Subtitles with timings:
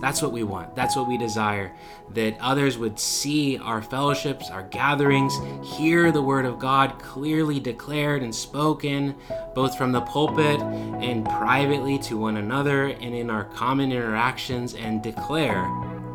[0.00, 0.74] That's what we want.
[0.74, 1.72] That's what we desire.
[2.14, 8.22] That others would see our fellowships, our gatherings, hear the word of God clearly declared
[8.22, 9.14] and spoken,
[9.54, 15.02] both from the pulpit and privately to one another and in our common interactions, and
[15.02, 15.62] declare,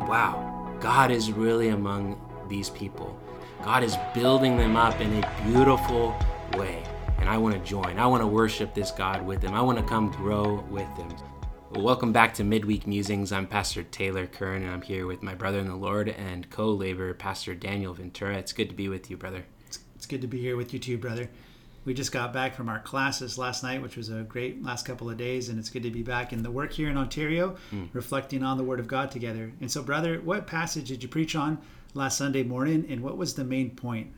[0.08, 3.16] wow, God is really among these people.
[3.62, 6.14] God is building them up in a beautiful
[6.56, 6.82] way.
[7.18, 7.98] And I want to join.
[7.98, 9.54] I want to worship this God with them.
[9.54, 11.08] I want to come grow with them.
[11.72, 13.32] Welcome back to Midweek Musings.
[13.32, 16.70] I'm Pastor Taylor Kern, and I'm here with my brother in the Lord and co
[16.70, 18.38] laborer, Pastor Daniel Ventura.
[18.38, 19.44] It's good to be with you, brother.
[19.66, 21.28] It's, it's good to be here with you too, brother.
[21.84, 25.10] We just got back from our classes last night, which was a great last couple
[25.10, 27.88] of days, and it's good to be back in the work here in Ontario, mm.
[27.92, 29.52] reflecting on the Word of God together.
[29.60, 31.58] And so, brother, what passage did you preach on
[31.94, 34.12] last Sunday morning, and what was the main point?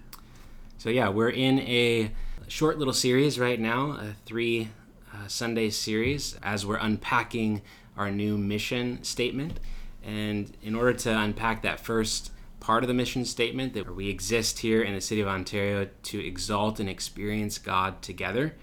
[0.77, 2.12] So, yeah, we're in a
[2.47, 4.69] short little series right now, a three
[5.12, 7.62] uh, Sunday series as we're unpacking
[7.97, 9.61] our new mission statement.
[10.05, 14.61] And in order to unpack that first part of the mission statement, that we exist
[14.61, 18.55] here in the city of Ontario to exalt and experience God together,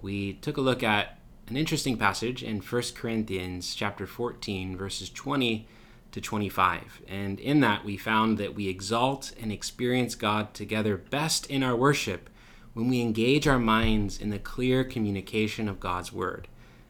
[0.00, 1.18] we took a look at
[1.48, 5.66] an interesting passage in 1 Corinthians chapter 14 verses 20
[6.12, 7.02] to 25.
[7.08, 11.76] And in that we found that we exalt and experience God together best in our
[11.76, 12.30] worship
[12.74, 16.48] when we engage our minds in the clear communication of God's Word.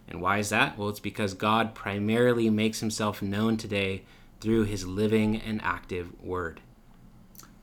[0.09, 0.79] And why is that?
[0.79, 4.05] Well, it's because God primarily makes himself known today
[4.41, 6.61] through his living and active Word.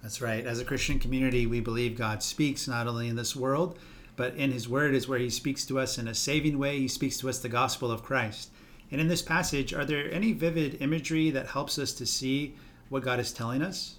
[0.02, 0.46] That's right.
[0.46, 3.80] As a Christian community, we believe God speaks not only in this world,
[4.16, 6.78] but in his Word is where he speaks to us in a saving way.
[6.78, 8.52] He speaks to us the gospel of Christ.
[8.92, 12.56] And in this passage, are there any vivid imagery that helps us to see
[12.90, 13.96] what God is telling us?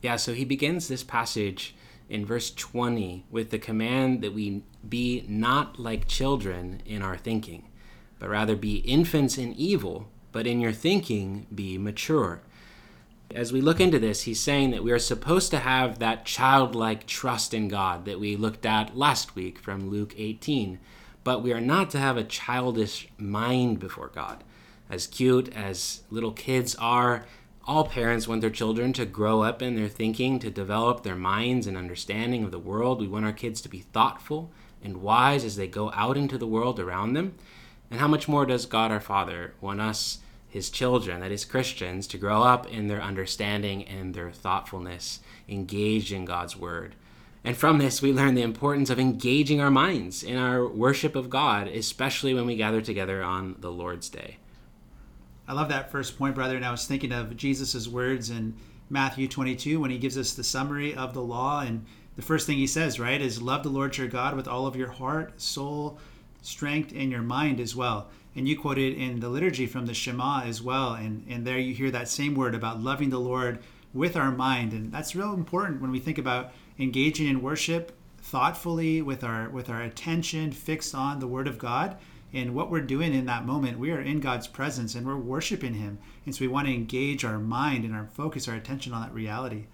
[0.00, 1.74] Yeah, so he begins this passage
[2.08, 7.68] in verse 20 with the command that we be not like children in our thinking,
[8.18, 12.40] but rather be infants in evil, but in your thinking be mature.
[13.34, 17.06] As we look into this, he's saying that we are supposed to have that childlike
[17.06, 20.78] trust in God that we looked at last week from Luke 18,
[21.24, 24.44] but we are not to have a childish mind before God.
[24.88, 27.26] As cute as little kids are,
[27.68, 31.66] all parents want their children to grow up in their thinking, to develop their minds
[31.66, 32.98] and understanding of the world.
[32.98, 34.50] We want our kids to be thoughtful
[34.82, 37.34] and wise as they go out into the world around them.
[37.90, 42.06] And how much more does God our Father want us, his children, that is Christians,
[42.06, 46.94] to grow up in their understanding and their thoughtfulness, engaged in God's word?
[47.44, 51.28] And from this, we learn the importance of engaging our minds in our worship of
[51.28, 54.38] God, especially when we gather together on the Lord's Day.
[55.48, 56.56] I love that first point, brother.
[56.56, 58.54] And I was thinking of Jesus' words in
[58.90, 61.60] Matthew 22 when he gives us the summary of the law.
[61.60, 61.86] And
[62.16, 64.76] the first thing he says, right, is love the Lord your God with all of
[64.76, 65.98] your heart, soul,
[66.42, 68.08] strength, and your mind as well.
[68.36, 70.92] And you quoted in the liturgy from the Shema as well.
[70.92, 73.60] And, and there you hear that same word about loving the Lord
[73.94, 74.74] with our mind.
[74.74, 79.70] And that's real important when we think about engaging in worship thoughtfully with our with
[79.70, 81.96] our attention fixed on the word of God
[82.32, 85.74] and what we're doing in that moment, we are in God's presence and we're worshiping
[85.74, 85.98] Him.
[86.26, 89.14] And so we want to engage our mind and our focus, our attention on that
[89.14, 89.64] reality.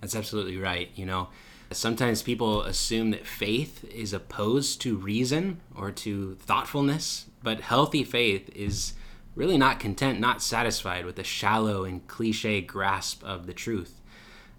[0.00, 0.90] That's absolutely right.
[0.96, 1.28] You know,
[1.70, 8.50] sometimes people assume that faith is opposed to reason or to thoughtfulness, but healthy faith
[8.54, 8.94] is
[9.36, 14.00] really not content, not satisfied with a shallow and cliche grasp of the truth.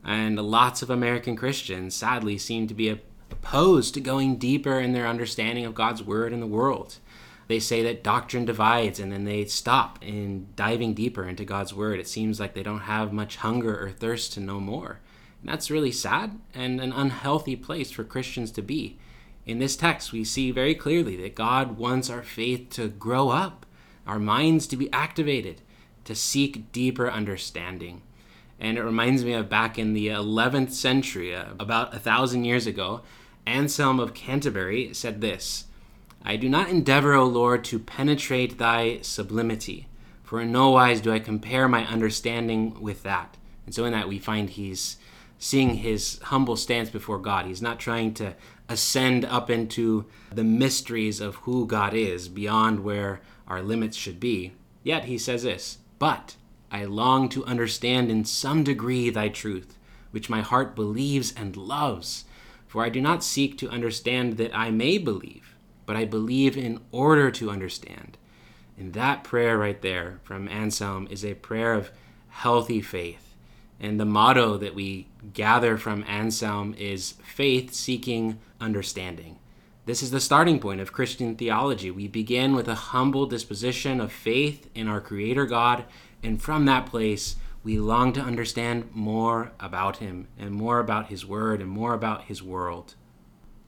[0.03, 2.89] And lots of American Christians, sadly, seem to be
[3.31, 6.97] opposed to going deeper in their understanding of God's Word in the world
[7.47, 11.99] they say that doctrine divides and then they stop in diving deeper into God's word.
[11.99, 14.99] It seems like they don't have much hunger or thirst to know more.
[15.41, 18.97] And that's really sad and an unhealthy place for Christians to be.
[19.45, 23.65] In this text, we see very clearly that God wants our faith to grow up,
[24.07, 25.61] our minds to be activated,
[26.05, 28.01] to seek deeper understanding.
[28.59, 32.65] And it reminds me of back in the 11th century, uh, about a thousand years
[32.65, 33.01] ago,
[33.45, 35.65] Anselm of Canterbury said this
[36.27, 39.87] I do not endeavor, O Lord, to penetrate thy sublimity,
[40.23, 43.37] for in no wise do I compare my understanding with that.
[43.67, 44.97] And so in that we find he's
[45.37, 47.45] seeing his humble stance before God.
[47.45, 48.33] He's not trying to
[48.67, 54.53] ascend up into the mysteries of who God is beyond where our limits should be.
[54.81, 56.37] Yet he says this, but
[56.71, 59.77] I long to understand in some degree thy truth,
[60.09, 62.25] which my heart believes and loves.
[62.65, 65.54] For I do not seek to understand that I may believe
[65.85, 68.17] but I believe in order to understand.
[68.77, 71.91] And that prayer right there from Anselm is a prayer of
[72.29, 73.33] healthy faith.
[73.79, 79.37] And the motto that we gather from Anselm is faith seeking understanding.
[79.85, 81.91] This is the starting point of Christian theology.
[81.91, 85.85] We begin with a humble disposition of faith in our Creator God,
[86.23, 91.25] and from that place, we long to understand more about Him and more about His
[91.25, 92.95] Word and more about His world.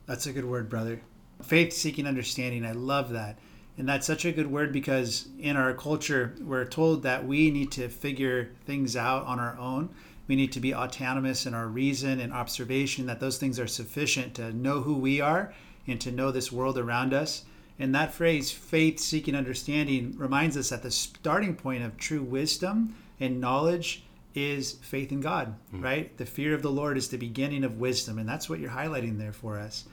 [0.08, 1.02] That's a good word, brother.
[1.42, 2.66] Faith seeking understanding.
[2.66, 3.38] I love that.
[3.78, 7.72] And that's such a good word because in our culture, we're told that we need
[7.74, 9.90] to figure things out on our own.
[10.28, 14.34] We need to be autonomous in our reason and observation, that those things are sufficient
[14.36, 15.54] to know who we are
[15.86, 17.46] and to know this world around us.
[17.80, 22.96] And that phrase, faith seeking understanding, reminds us that the starting point of true wisdom
[23.20, 24.04] and knowledge
[24.34, 25.84] is faith in God, mm.
[25.84, 26.16] right?
[26.18, 28.18] The fear of the Lord is the beginning of wisdom.
[28.18, 29.86] And that's what you're highlighting there for us.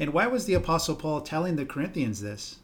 [0.00, 2.56] And why was the Apostle Paul telling the Corinthians this?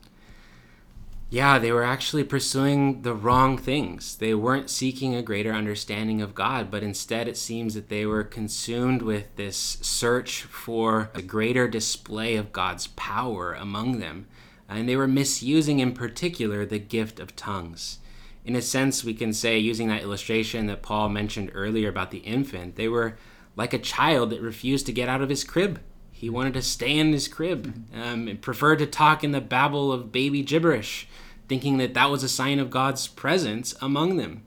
[1.31, 4.17] Yeah, they were actually pursuing the wrong things.
[4.17, 8.23] They weren't seeking a greater understanding of God, but instead it seems that they were
[8.23, 14.27] consumed with this search for a greater display of God's power among them.
[14.69, 17.99] And they were misusing, in particular, the gift of tongues.
[18.45, 22.19] In a sense, we can say, using that illustration that Paul mentioned earlier about the
[22.19, 23.17] infant, they were
[23.57, 25.81] like a child that refused to get out of his crib
[26.25, 29.93] he wanted to stay in his crib um, and preferred to talk in the babble
[29.93, 31.07] of baby gibberish,
[31.49, 34.43] thinking that that was a sign of God's presence among them.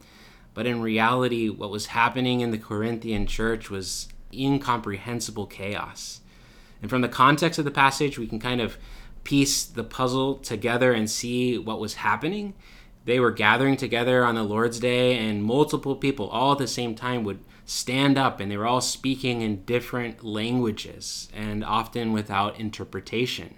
[0.56, 6.22] But in reality, what was happening in the Corinthian church was incomprehensible chaos.
[6.82, 8.80] And from the context of the passage, we can kind of
[9.24, 12.56] piece the puzzle together and see what was happening.
[13.06, 16.96] They were gathering together on the Lord's Day, and multiple people all at the same
[16.96, 17.38] time would
[17.68, 23.54] stand up and they were all speaking in different languages and often without interpretation.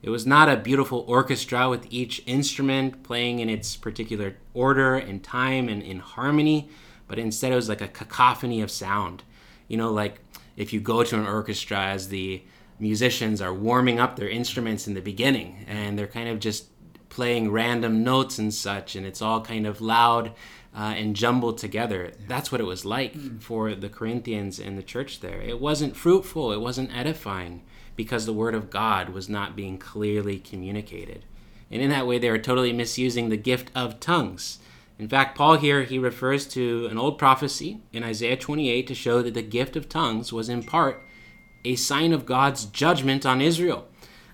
[0.00, 5.24] It was not a beautiful orchestra with each instrument playing in its particular order and
[5.24, 6.70] time and in harmony,
[7.08, 9.24] but instead it was like a cacophony of sound.
[9.66, 10.20] You know, like
[10.56, 12.44] if you go to an orchestra as the
[12.78, 16.66] musicians are warming up their instruments in the beginning and they're kind of just
[17.08, 20.32] playing random notes and such, and it's all kind of loud
[20.74, 22.12] uh, and jumbled together.
[22.26, 23.40] That's what it was like mm.
[23.42, 25.40] for the Corinthians in the church there.
[25.40, 27.62] It wasn't fruitful, it wasn't edifying
[27.96, 31.24] because the word of God was not being clearly communicated.
[31.70, 34.58] And in that way, they were totally misusing the gift of tongues.
[34.98, 39.22] In fact, Paul here, he refers to an old prophecy in Isaiah 28 to show
[39.22, 41.02] that the gift of tongues was in part
[41.64, 43.87] a sign of God's judgment on Israel.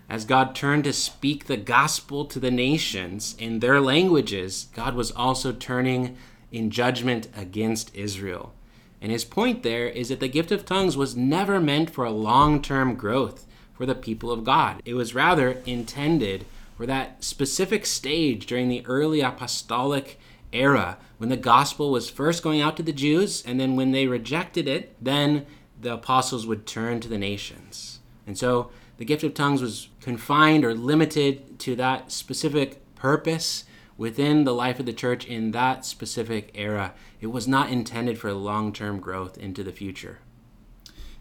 [0.09, 5.11] As God turned to speak the gospel to the nations in their languages, God was
[5.11, 6.17] also turning
[6.53, 8.53] in judgment against Israel.
[9.01, 12.11] And his point there is that the gift of tongues was never meant for a
[12.11, 14.81] long term growth for the people of God.
[14.85, 16.47] It was rather intended
[16.77, 20.19] for that specific stage during the early apostolic
[20.53, 24.07] era when the gospel was first going out to the Jews, and then when they
[24.07, 25.47] rejected it, then
[25.81, 28.01] the apostles would turn to the nations.
[28.27, 33.65] And so the gift of tongues was confined or limited to that specific purpose
[33.97, 36.95] within the life of the church in that specific era.
[37.21, 40.19] It was not intended for long term growth into the future.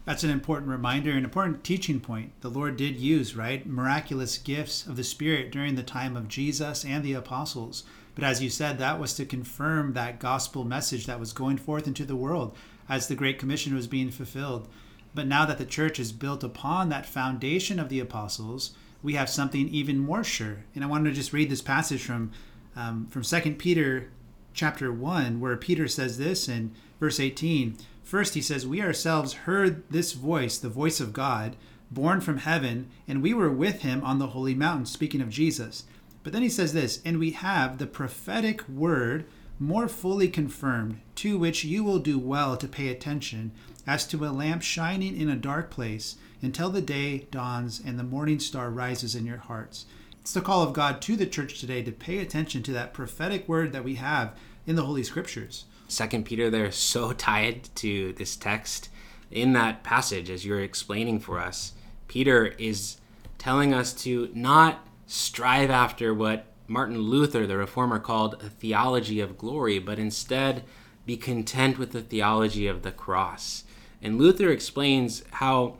[0.04, 2.32] That's an important reminder, an important teaching point.
[2.42, 6.84] The Lord did use, right, miraculous gifts of the Spirit during the time of Jesus
[6.84, 7.84] and the apostles.
[8.14, 11.86] But as you said, that was to confirm that gospel message that was going forth
[11.86, 12.54] into the world
[12.86, 14.68] as the Great Commission was being fulfilled.
[15.14, 19.30] But now that the church is built upon that foundation of the apostles, we have
[19.30, 20.64] something even more sure.
[20.74, 22.32] And I wanted to just read this passage from
[22.76, 24.10] um, from Second Peter
[24.52, 27.76] chapter 1, where Peter says this in verse 18.
[28.02, 31.56] First, he says, We ourselves heard this voice, the voice of God,
[31.90, 35.84] born from heaven, and we were with him on the holy mountain, speaking of Jesus.
[36.22, 39.26] But then he says this, and we have the prophetic word
[39.58, 43.52] more fully confirmed, to which you will do well to pay attention,
[43.86, 48.04] as to a lamp shining in a dark place, until the day dawns and the
[48.04, 49.86] morning star rises in your hearts.
[50.20, 53.48] It's the call of God to the church today to pay attention to that prophetic
[53.48, 55.66] word that we have in the Holy Scriptures.
[55.86, 58.88] Second Peter, they're so tied to this text
[59.30, 61.74] in that passage as you're explaining for us.
[62.08, 62.96] Peter is
[63.36, 69.38] telling us to not strive after what Martin Luther, the reformer, called a theology of
[69.38, 70.64] glory, but instead
[71.06, 73.64] be content with the theology of the cross.
[74.02, 75.76] And Luther explains how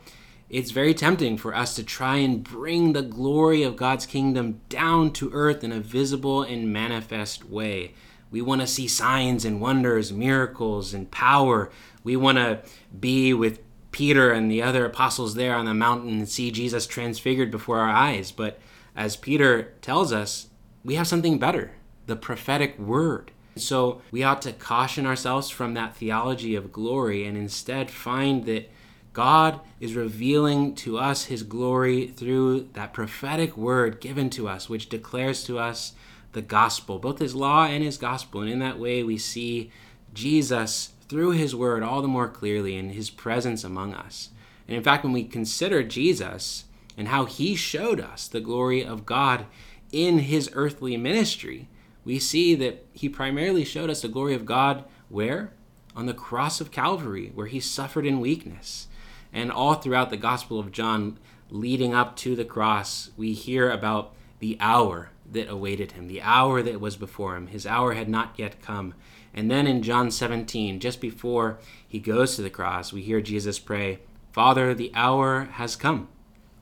[0.51, 5.13] it's very tempting for us to try and bring the glory of God's kingdom down
[5.15, 7.95] to earth in a visible and manifest way.
[8.31, 11.71] We want to see signs and wonders, miracles and power.
[12.03, 12.63] We want to
[12.99, 13.61] be with
[13.91, 17.91] Peter and the other apostles there on the mountain and see Jesus transfigured before our
[17.91, 18.33] eyes.
[18.33, 18.59] But
[18.97, 20.49] as Peter tells us,
[20.85, 21.73] we have something better
[22.07, 23.31] the prophetic word.
[23.57, 28.71] So we ought to caution ourselves from that theology of glory and instead find that
[29.13, 34.89] God is revealing to us his glory through that prophetic word given to us, which
[34.89, 35.93] declares to us
[36.33, 38.41] the gospel, both his law and his gospel.
[38.41, 39.71] And in that way, we see
[40.13, 44.31] Jesus through his word all the more clearly in his presence among us.
[44.67, 46.65] And in fact, when we consider Jesus
[46.97, 49.47] and how he showed us the glory of God
[49.95, 51.69] in his earthly ministry,
[52.05, 55.53] we see that he primarily showed us the glory of God where?
[55.95, 58.89] On the cross of Calvary, where he suffered in weakness.
[59.33, 64.13] And all throughout the Gospel of John, leading up to the cross, we hear about
[64.41, 67.47] the hour that awaited him, the hour that was before him.
[67.47, 68.95] His hour had not yet come.
[69.33, 73.59] And then in John 17, just before he goes to the cross, we hear Jesus
[73.59, 74.01] pray,
[74.33, 76.09] Father, the hour has come.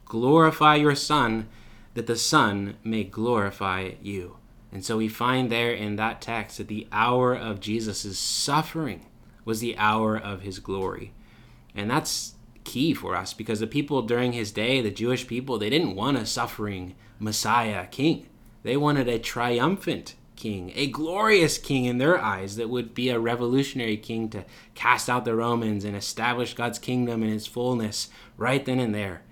[0.05, 1.49] Glorify your Son,
[1.95, 4.37] that the Son may glorify you.
[4.73, 9.07] And so we find there in that text that the hour of Jesus' suffering
[9.45, 11.13] was the hour of his glory.
[11.75, 12.35] And that's
[12.65, 16.17] key for us because the people during his day, the Jewish people, they didn't want
[16.17, 18.29] a suffering Messiah king.
[18.63, 23.19] They wanted a triumphant king, a glorious king in their eyes that would be a
[23.19, 24.45] revolutionary king to
[24.75, 29.23] cast out the Romans and establish God's kingdom in its fullness right then and there.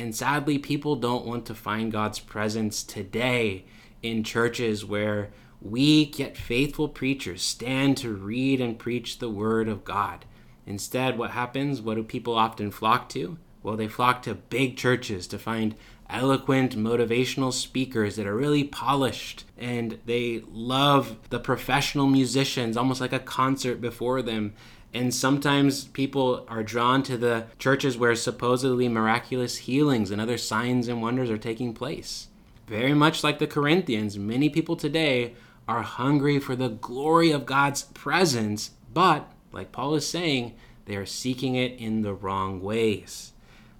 [0.00, 3.66] And sadly, people don't want to find God's presence today
[4.02, 5.28] in churches where
[5.60, 10.24] weak yet faithful preachers stand to read and preach the word of God.
[10.66, 11.82] Instead, what happens?
[11.82, 13.36] What do people often flock to?
[13.62, 15.74] Well, they flock to big churches to find
[16.08, 23.12] eloquent, motivational speakers that are really polished and they love the professional musicians, almost like
[23.12, 24.54] a concert before them.
[24.92, 30.88] And sometimes people are drawn to the churches where supposedly miraculous healings and other signs
[30.88, 32.28] and wonders are taking place.
[32.66, 35.34] Very much like the Corinthians, many people today
[35.68, 40.54] are hungry for the glory of God's presence, but like Paul is saying,
[40.86, 43.32] they are seeking it in the wrong ways.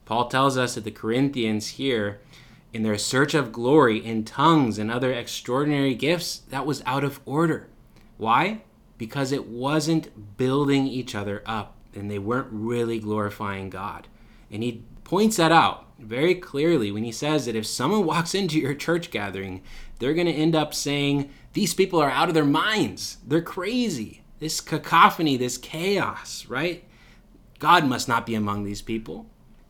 [0.05, 2.21] Paul tells us that the Corinthians here,
[2.73, 7.21] in their search of glory in tongues and other extraordinary gifts, that was out of
[7.26, 7.69] order.
[8.17, 8.62] Why?
[9.00, 14.09] Because it wasn't building each other up and they weren't really glorifying God.
[14.50, 18.59] And he points that out very clearly when he says that if someone walks into
[18.61, 19.62] your church gathering,
[19.99, 23.16] they're going to end up saying, These people are out of their minds.
[23.26, 26.85] They're crazy this cacophony, this chaos, right?
[27.59, 29.26] God must not be among these people.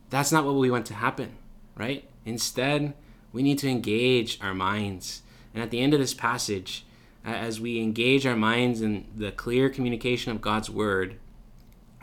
[0.09, 1.37] That's not what we want to happen,
[1.75, 2.09] right?
[2.25, 2.93] Instead,
[3.31, 5.21] we need to engage our minds.
[5.53, 6.85] And at the end of this passage,
[7.23, 11.17] as we engage our minds in the clear communication of God's word,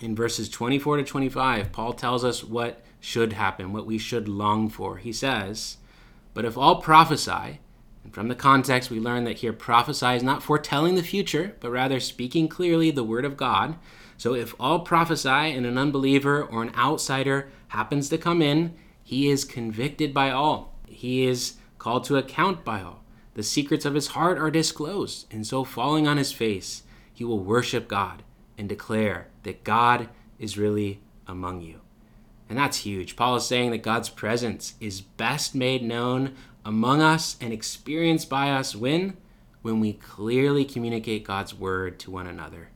[0.00, 4.68] in verses 24 to 25, Paul tells us what should happen, what we should long
[4.68, 4.98] for.
[4.98, 5.78] He says,
[6.34, 7.60] But if all prophesy,
[8.04, 11.70] and from the context, we learn that here prophesy is not foretelling the future, but
[11.70, 13.76] rather speaking clearly the word of God.
[14.16, 19.28] So if all prophesy and an unbeliever or an outsider happens to come in, he
[19.28, 20.74] is convicted by all.
[20.86, 23.04] He is called to account by all.
[23.38, 26.82] The secrets of his heart are disclosed, and so falling on his face,
[27.14, 28.24] he will worship God
[28.58, 30.08] and declare that God
[30.40, 31.78] is really among you.
[32.48, 33.14] And that's huge.
[33.14, 38.50] Paul is saying that God's presence is best made known among us and experienced by
[38.50, 39.16] us when
[39.62, 42.70] when we clearly communicate God's word to one another.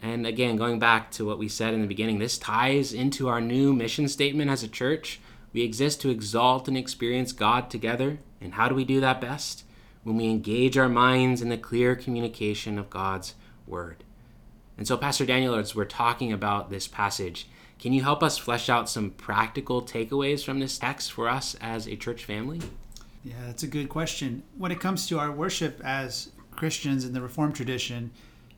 [0.00, 3.40] And again, going back to what we said in the beginning, this ties into our
[3.40, 5.20] new mission statement as a church.
[5.52, 8.18] We exist to exalt and experience God together.
[8.40, 9.62] And how do we do that best?
[10.04, 13.34] When we engage our minds in the clear communication of God's
[13.66, 14.04] word.
[14.76, 17.46] And so, Pastor Daniel, as we're talking about this passage,
[17.78, 21.86] can you help us flesh out some practical takeaways from this text for us as
[21.86, 22.60] a church family?
[23.24, 24.42] Yeah, that's a good question.
[24.56, 28.10] When it comes to our worship as Christians in the Reformed tradition,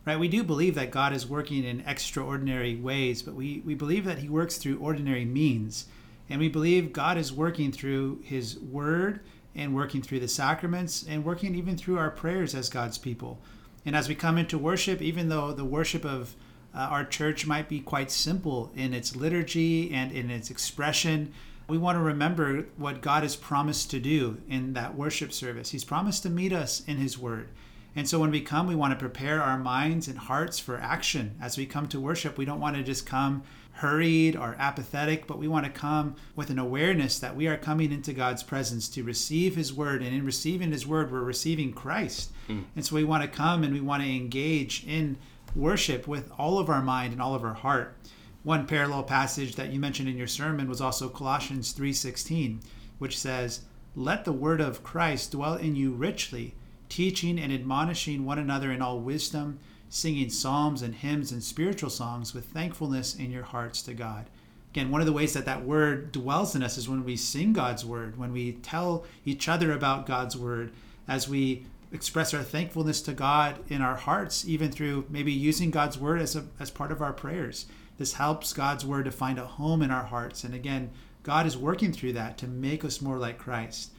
[0.06, 4.04] right, we do believe that God is working in extraordinary ways, but we, we believe
[4.04, 5.86] that He works through ordinary means.
[6.30, 9.20] And we believe God is working through His Word
[9.54, 13.38] and working through the sacraments and working even through our prayers as God's people.
[13.86, 16.34] And as we come into worship, even though the worship of
[16.74, 21.32] uh, our church might be quite simple in its liturgy and in its expression,
[21.68, 25.70] we want to remember what God has promised to do in that worship service.
[25.70, 27.48] He's promised to meet us in His Word.
[27.96, 31.36] And so when we come, we want to prepare our minds and hearts for action.
[31.40, 35.38] As we come to worship, we don't want to just come hurried or apathetic, but
[35.38, 39.02] we want to come with an awareness that we are coming into God's presence to
[39.02, 40.02] receive His Word.
[40.02, 42.32] And in receiving His Word, we're receiving Christ.
[42.48, 42.64] Mm.
[42.76, 45.16] And so we want to come and we want to engage in
[45.54, 47.96] worship with all of our mind and all of our heart.
[48.42, 52.60] One parallel passage that you mentioned in your sermon was also Colossians 3:16,
[52.98, 53.62] which says,
[53.96, 56.54] "Let the word of Christ dwell in you richly,
[56.94, 59.58] teaching and admonishing one another in all wisdom,
[59.88, 64.30] singing psalms and hymns and spiritual songs with thankfulness in your hearts to God."
[64.72, 67.52] Again, one of the ways that that word dwells in us is when we sing
[67.52, 70.72] God's word, when we tell each other about God's word,
[71.08, 75.98] as we express our thankfulness to God in our hearts, even through maybe using God's
[75.98, 77.66] word as, a, as part of our prayers.
[77.98, 80.44] This helps God's word to find a home in our hearts.
[80.44, 80.90] And again,
[81.22, 83.92] God is working through that to make us more like Christ.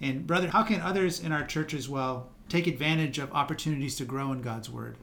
[0.00, 4.04] And, brother, how can others in our church as well take advantage of opportunities to
[4.04, 4.96] grow in God's word?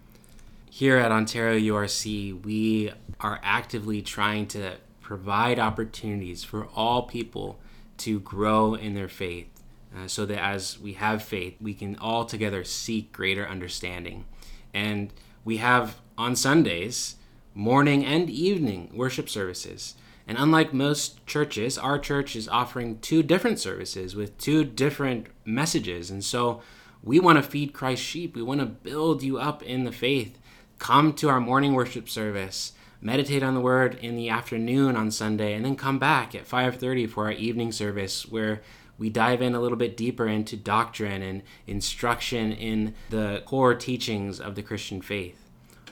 [0.69, 7.59] Here at Ontario URC, we are actively trying to provide opportunities for all people
[7.97, 9.47] to grow in their faith
[9.95, 14.25] uh, so that as we have faith, we can all together seek greater understanding.
[14.73, 15.13] And
[15.45, 17.17] we have on Sundays
[17.53, 19.95] morning and evening worship services.
[20.27, 26.09] And unlike most churches, our church is offering two different services with two different messages.
[26.09, 26.61] And so
[27.03, 28.35] we want to feed Christ's sheep.
[28.35, 30.39] We want to build you up in the faith.
[30.79, 35.53] Come to our morning worship service meditate on the word in the afternoon on Sunday,
[35.53, 38.61] and then come back at 5:30 for our evening service where
[38.97, 44.39] we dive in a little bit deeper into doctrine and instruction in the core teachings
[44.39, 45.49] of the Christian faith.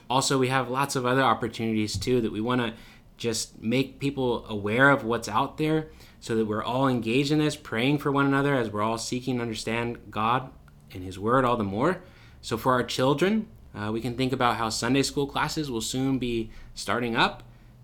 [0.10, 2.74] Also, we have lots of other opportunities too that we want to
[3.18, 5.90] just make people aware of what's out there
[6.20, 9.38] so that we're all engaged in this, praying for one another as we're all seeking
[9.38, 10.50] to understand God
[10.94, 12.02] and His Word all the more.
[12.42, 16.20] So, for our children, uh, we can think about how Sunday school classes will soon
[16.20, 17.44] be starting up.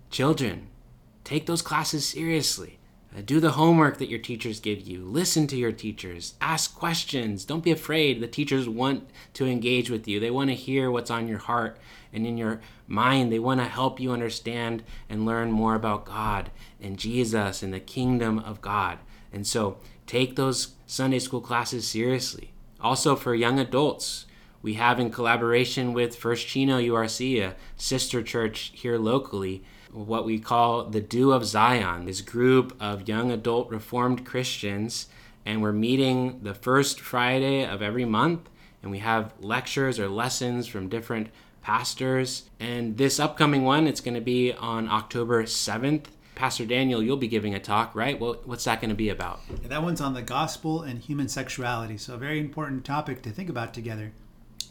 [0.09, 0.67] Children,
[1.23, 2.79] take those classes seriously.
[3.15, 5.03] Uh, do the homework that your teachers give you.
[5.03, 6.35] Listen to your teachers.
[6.41, 7.45] Ask questions.
[7.45, 8.19] Don't be afraid.
[8.19, 11.77] The teachers want to engage with you, they want to hear what's on your heart
[12.11, 13.31] and in your mind.
[13.31, 17.79] They want to help you understand and learn more about God and Jesus and the
[17.79, 18.99] kingdom of God.
[19.31, 22.51] And so take those Sunday school classes seriously.
[22.81, 24.25] Also, for young adults,
[24.61, 30.39] we have in collaboration with First Chino URC, a sister church here locally, what we
[30.39, 35.07] call the Do of Zion, this group of young adult Reformed Christians.
[35.45, 38.49] And we're meeting the first Friday of every month,
[38.81, 41.29] and we have lectures or lessons from different
[41.61, 42.49] pastors.
[42.59, 46.05] And this upcoming one, it's going to be on October 7th.
[46.37, 48.19] Pastor Daniel, you'll be giving a talk, right?
[48.19, 49.39] Well, what's that going to be about?
[49.63, 51.97] Yeah, that one's on the gospel and human sexuality.
[51.97, 54.11] So, a very important topic to think about together.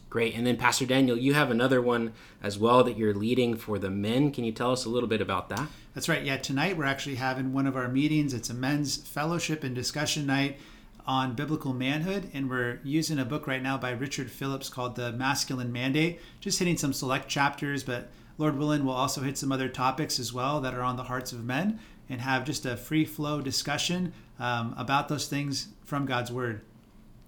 [0.08, 0.36] Great.
[0.36, 3.90] And then, Pastor Daniel, you have another one as well that you're leading for the
[3.90, 4.30] men.
[4.30, 5.66] Can you tell us a little bit about that?
[5.92, 6.22] That's right.
[6.22, 8.32] Yeah, tonight we're actually having one of our meetings.
[8.32, 10.58] It's a men's fellowship and discussion night
[11.04, 12.30] on biblical manhood.
[12.32, 16.60] And we're using a book right now by Richard Phillips called The Masculine Mandate, just
[16.60, 17.82] hitting some select chapters.
[17.82, 21.04] But Lord willing, we'll also hit some other topics as well that are on the
[21.04, 26.06] hearts of men and have just a free flow discussion um, about those things from
[26.06, 26.60] God's Word.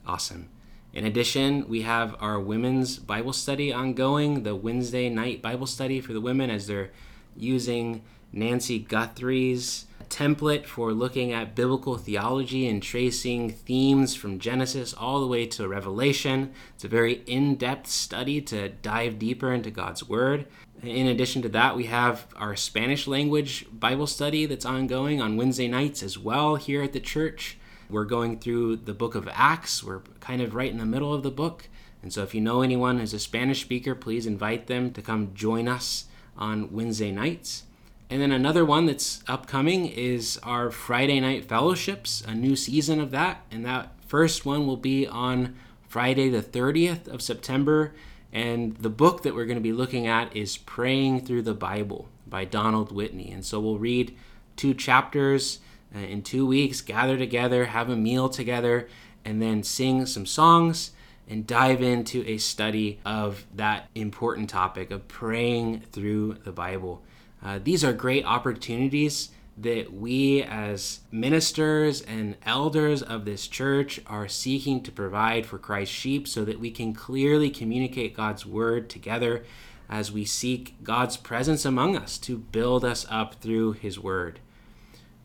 [0.07, 0.49] Awesome.
[0.93, 6.13] In addition, we have our women's Bible study ongoing, the Wednesday night Bible study for
[6.13, 6.91] the women as they're
[7.37, 15.21] using Nancy Guthrie's template for looking at biblical theology and tracing themes from Genesis all
[15.21, 16.53] the way to Revelation.
[16.75, 20.47] It's a very in depth study to dive deeper into God's Word.
[20.83, 25.67] In addition to that, we have our Spanish language Bible study that's ongoing on Wednesday
[25.67, 27.59] nights as well here at the church.
[27.91, 29.83] We're going through the book of Acts.
[29.83, 31.69] We're kind of right in the middle of the book.
[32.01, 35.35] And so if you know anyone who's a Spanish speaker, please invite them to come
[35.35, 36.05] join us
[36.37, 37.65] on Wednesday nights.
[38.09, 43.11] And then another one that's upcoming is our Friday night fellowships, a new season of
[43.11, 43.45] that.
[43.51, 45.57] And that first one will be on
[45.89, 47.95] Friday, the 30th of September.
[48.33, 52.09] And the book that we're going to be looking at is Praying Through the Bible
[52.27, 53.31] by Donald Whitney.
[53.31, 54.17] And so we'll read
[54.57, 55.61] two chapters
[55.95, 58.89] uh, in two weeks, gather together, have a meal together,
[59.25, 60.91] and then sing some songs
[61.29, 67.03] and dive into a study of that important topic of praying through the Bible.
[67.43, 69.31] Uh, these are great opportunities
[69.61, 75.95] that we, as ministers and elders of this church, are seeking to provide for Christ's
[75.95, 79.45] sheep so that we can clearly communicate God's word together
[79.89, 84.39] as we seek God's presence among us to build us up through his word.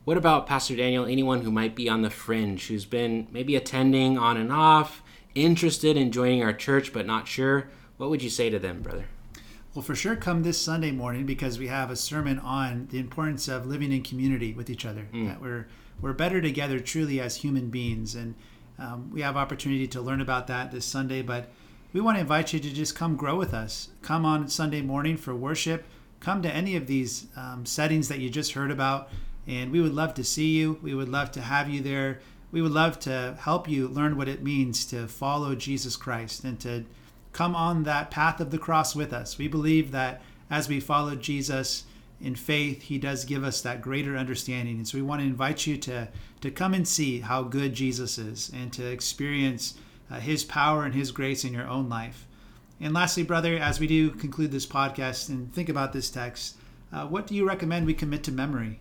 [0.06, 1.06] What about Pastor Daniel?
[1.06, 5.04] Anyone who might be on the fringe, who's been maybe attending on and off,
[5.36, 7.70] interested in joining our church but not sure?
[7.98, 9.06] What would you say to them, brother?
[9.74, 13.48] Well, for sure, come this Sunday morning because we have a sermon on the importance
[13.48, 15.08] of living in community with each other.
[15.12, 15.28] Mm.
[15.28, 15.68] That we're
[16.00, 18.36] we're better together truly as human beings, and
[18.78, 21.24] um, we have opportunity to learn about that this Sunday.
[21.24, 21.50] But
[21.92, 23.90] we want to invite you to just come grow with us.
[24.04, 25.86] Come on Sunday morning for worship.
[26.20, 29.10] Come to any of these um, settings that you just heard about.
[29.48, 30.80] And we would love to see you.
[30.82, 32.22] We would love to have you there.
[32.52, 36.60] We would love to help you learn what it means to follow Jesus Christ and
[36.62, 36.86] to
[37.34, 39.38] come on that path of the cross with us.
[39.38, 41.84] We believe that as we follow Jesus,
[42.22, 44.78] in faith, He does give us that greater understanding.
[44.78, 46.08] And so we want to invite you to,
[46.42, 49.76] to come and see how good Jesus is and to experience
[50.10, 52.26] uh, His power and His grace in your own life.
[52.80, 56.56] And lastly, brother, as we do conclude this podcast and think about this text,
[56.92, 58.80] uh, what do you recommend we commit to memory?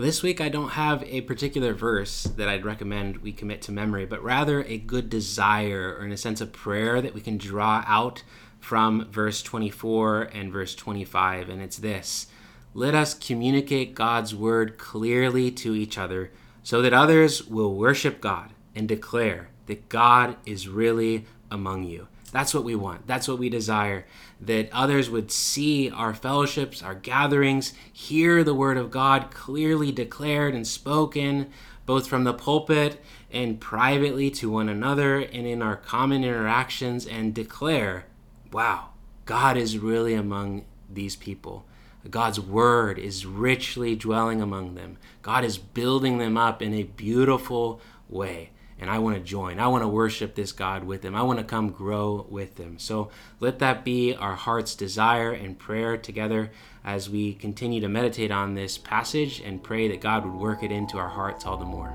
[0.00, 4.06] This week I don't have a particular verse that I'd recommend we commit to memory,
[4.06, 7.82] but rather a good desire or in a sense a prayer that we can draw
[7.84, 8.22] out
[8.60, 11.48] from verse 24 and verse 25.
[11.48, 12.28] And it's this
[12.74, 16.30] Let us communicate God's word clearly to each other
[16.62, 22.06] so that others will worship God and declare that God is really among you.
[22.30, 23.06] That's what we want.
[23.06, 24.06] That's what we desire.
[24.40, 30.54] That others would see our fellowships, our gatherings, hear the word of God clearly declared
[30.54, 31.50] and spoken,
[31.86, 37.34] both from the pulpit and privately to one another and in our common interactions, and
[37.34, 38.06] declare,
[38.52, 38.90] wow,
[39.24, 41.64] God is really among these people.
[42.10, 44.96] God's word is richly dwelling among them.
[45.20, 49.58] God is building them up in a beautiful way and I want to join.
[49.58, 51.14] I want to worship this God with them.
[51.14, 52.78] I want to come grow with them.
[52.78, 53.10] So
[53.40, 56.50] let that be our heart's desire and prayer together
[56.84, 60.72] as we continue to meditate on this passage and pray that God would work it
[60.72, 61.92] into our hearts all the more.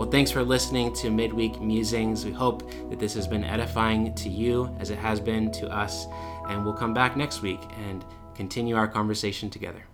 [0.00, 2.24] Well, thanks for listening to Midweek Musings.
[2.24, 6.06] We hope that this has been edifying to you as it has been to us.
[6.48, 8.02] And we'll come back next week and
[8.34, 9.89] continue our conversation together.